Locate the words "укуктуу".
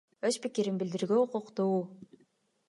1.27-1.77